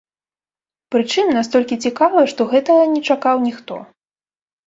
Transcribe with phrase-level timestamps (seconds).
[0.93, 3.73] Прычым, настолькі цікава, што гэтага не чакаў ніхто.